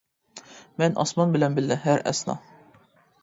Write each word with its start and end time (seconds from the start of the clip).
مەن 0.81 0.95
ئاسمان 1.03 1.35
بىلەن 1.37 1.57
بىللە 1.59 1.77
ھەر 1.83 2.03
ئەسنا. 2.13 2.37